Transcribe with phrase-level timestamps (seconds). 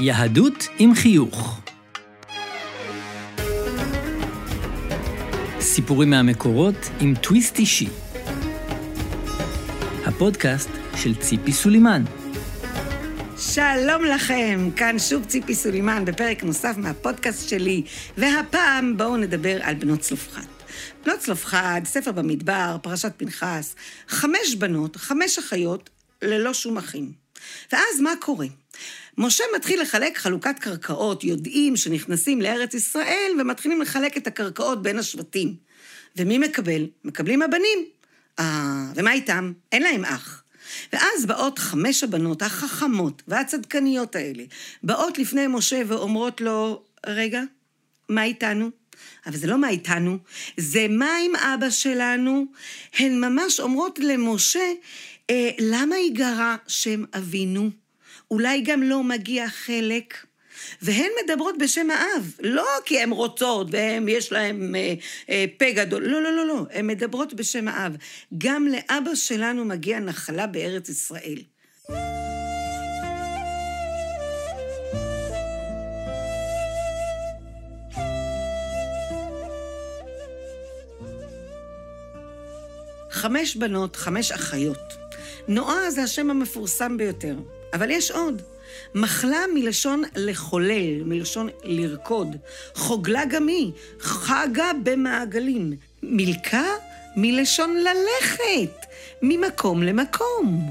[0.00, 1.60] יהדות עם חיוך.
[5.60, 7.88] סיפורים מהמקורות עם טוויסט אישי.
[10.06, 12.04] הפודקאסט של ציפי סולימן.
[13.38, 17.82] שלום לכם, כאן שוב ציפי סולימן בפרק נוסף מהפודקאסט שלי,
[18.18, 20.46] והפעם בואו נדבר על בנות צלופחד.
[21.04, 23.74] בנות צלופחד, ספר במדבר, פרשת פנחס,
[24.08, 25.90] חמש בנות, חמש אחיות,
[26.22, 27.12] ללא שום אחים.
[27.72, 28.46] ואז מה קורה?
[29.18, 35.56] משה מתחיל לחלק חלוקת קרקעות, יודעים שנכנסים לארץ ישראל ומתחילים לחלק את הקרקעות בין השבטים.
[36.16, 36.86] ומי מקבל?
[37.04, 37.78] מקבלים הבנים.
[38.38, 39.52] אה, ומה איתם?
[39.72, 40.42] אין להם אח.
[40.92, 44.44] ואז באות חמש הבנות החכמות והצדקניות האלה,
[44.82, 47.42] באות לפני משה ואומרות לו, רגע,
[48.08, 48.70] מה איתנו?
[49.26, 50.18] אבל זה לא מה איתנו,
[50.56, 52.46] זה מה עם אבא שלנו.
[52.98, 54.72] הן ממש אומרות למשה,
[55.30, 57.83] אה, למה ייגרע שם אבינו?
[58.34, 60.26] אולי גם לא מגיע חלק?
[60.82, 63.66] והן מדברות בשם האב, לא כי הן רוצות
[64.06, 64.94] ויש להן אה,
[65.30, 67.96] אה, פה גדול, לא, לא, לא, לא, הן מדברות בשם האב.
[68.38, 71.38] גם לאבא שלנו מגיע נחלה בארץ ישראל.
[83.10, 84.92] חמש בנות, חמש אחיות.
[85.48, 87.36] נועה זה השם המפורסם ביותר,
[87.74, 88.42] אבל יש עוד.
[88.94, 92.36] מחלה מלשון לחולל, מלשון לרקוד.
[92.74, 95.72] חוגלה גם היא, חגה במעגלים.
[96.02, 96.66] מילכה
[97.16, 98.86] מלשון ללכת,
[99.22, 100.70] ממקום למקום.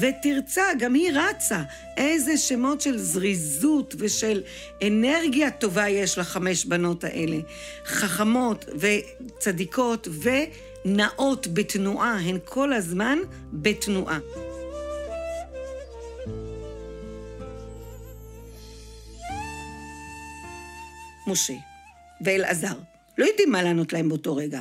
[0.00, 1.62] ותרצה, גם היא רצה.
[1.96, 4.42] איזה שמות של זריזות ושל
[4.86, 7.36] אנרגיה טובה יש לחמש בנות האלה.
[7.86, 13.18] חכמות וצדיקות ונעות בתנועה, הן כל הזמן
[13.52, 14.18] בתנועה.
[21.26, 21.54] משה
[22.20, 22.74] ואלעזר.
[23.18, 24.60] לא יודעים מה לענות להם באותו רגע.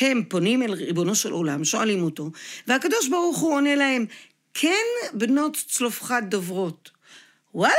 [0.00, 2.30] הם פונים אל ריבונו של עולם, שואלים אותו,
[2.66, 4.06] והקדוש ברוך הוא עונה להם,
[4.54, 6.90] כן בנות צלופחד דוברות.
[7.54, 7.74] וואלה,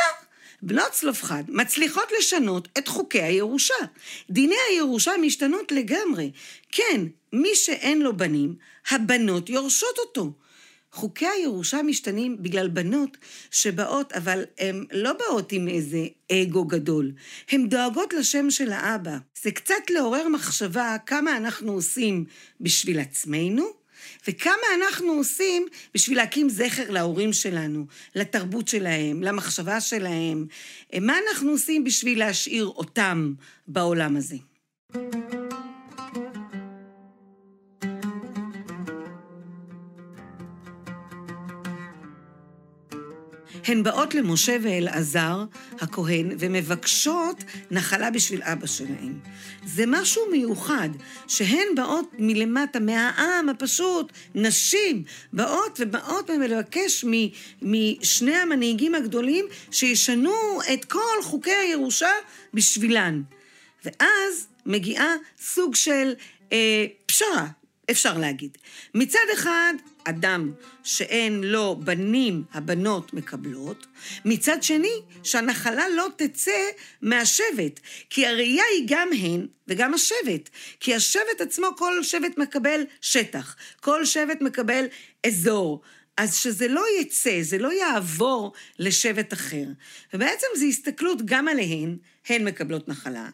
[0.62, 3.74] בנות צלופחד מצליחות לשנות את חוקי הירושה.
[4.30, 6.32] דיני הירושה משתנות לגמרי.
[6.72, 7.02] כן,
[7.34, 8.56] מי שאין לו בנים,
[8.90, 10.32] הבנות יורשות אותו.
[10.96, 13.18] חוקי הירושה משתנים בגלל בנות
[13.52, 17.12] שבאות, אבל הן לא באות עם איזה אגו גדול.
[17.52, 19.18] הן דואגות לשם של האבא.
[19.44, 22.26] זה קצת לעורר מחשבה כמה אנחנו עושים
[22.62, 23.66] בשביל עצמנו,
[24.28, 27.86] וכמה אנחנו עושים בשביל להקים זכר להורים שלנו,
[28.16, 30.46] לתרבות שלהם, למחשבה שלהם.
[31.02, 33.34] מה אנחנו עושים בשביל להשאיר אותם
[33.68, 34.38] בעולם הזה.
[43.66, 45.44] הן באות למשה ואלעזר,
[45.80, 49.14] הכהן, ומבקשות נחלה בשביל אבא שלהן.
[49.66, 50.90] זה משהו מיוחד,
[51.28, 57.06] שהן באות מלמטה, מהעם הפשוט, נשים, באות ובאות ולבקש
[57.62, 62.12] משני המנהיגים הגדולים שישנו את כל חוקי הירושה
[62.54, 63.22] בשבילן.
[63.86, 66.14] ואז מגיעה סוג של
[66.52, 67.48] אה, פשרה,
[67.92, 68.58] אפשר להגיד.
[68.94, 69.74] מצד אחד,
[70.04, 70.52] אדם
[70.84, 73.88] שאין לו בנים, הבנות מקבלות,
[74.26, 76.70] מצד שני, שהנחלה לא תצא
[77.02, 77.80] מהשבט,
[78.10, 84.06] כי הראייה היא גם הן וגם השבט, כי השבט עצמו, כל שבט מקבל שטח, כל
[84.06, 84.86] שבט מקבל
[85.28, 85.82] אזור.
[86.18, 89.66] אז שזה לא יצא, זה לא יעבור לשבט אחר.
[90.14, 91.98] ובעצם זו הסתכלות גם עליהן,
[92.30, 93.30] הן מקבלות נחלה,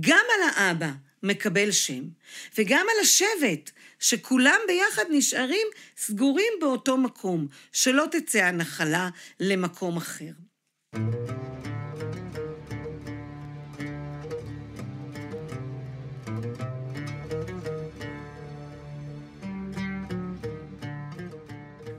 [0.00, 0.90] גם על האבא
[1.22, 2.02] מקבל שם,
[2.58, 5.66] וגם על השבט, שכולם ביחד נשארים
[5.96, 9.08] סגורים באותו מקום, שלא תצא הנחלה
[9.40, 10.32] למקום אחר.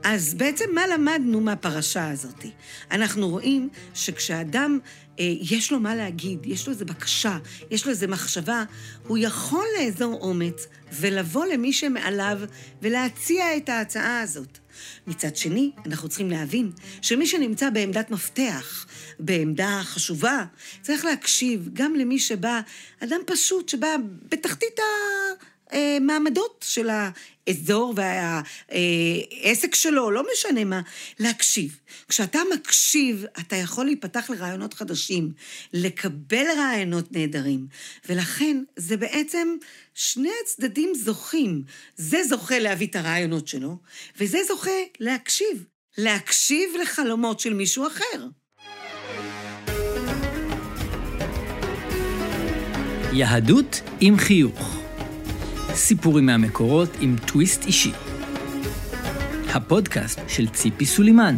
[0.03, 2.45] אז בעצם מה למדנו מהפרשה הזאת?
[2.91, 4.79] אנחנו רואים שכשאדם,
[5.19, 7.37] אה, יש לו מה להגיד, יש לו איזו בקשה,
[7.71, 8.63] יש לו איזו מחשבה,
[9.07, 12.39] הוא יכול לאזור אומץ ולבוא למי שמעליו
[12.81, 14.57] ולהציע את ההצעה הזאת.
[15.07, 18.85] מצד שני, אנחנו צריכים להבין שמי שנמצא בעמדת מפתח,
[19.19, 20.45] בעמדה חשובה,
[20.81, 22.61] צריך להקשיב גם למי שבא,
[22.99, 23.95] אדם פשוט שבא
[24.29, 24.83] בתחתית ה...
[25.73, 30.81] המעמדות של האזור והעסק שלו, לא משנה מה,
[31.19, 31.79] להקשיב.
[32.09, 35.31] כשאתה מקשיב, אתה יכול להיפתח לרעיונות חדשים,
[35.73, 37.67] לקבל רעיונות נהדרים,
[38.09, 39.57] ולכן זה בעצם
[39.93, 41.63] שני הצדדים זוכים.
[41.95, 43.77] זה זוכה להביא את הרעיונות שלו,
[44.19, 45.65] וזה זוכה להקשיב.
[45.97, 48.27] להקשיב לחלומות של מישהו אחר.
[53.13, 54.82] יהדות עם חיוך.
[55.75, 57.91] סיפורים מהמקורות עם טוויסט אישי.
[59.53, 61.37] הפודקאסט של ציפי סולימן.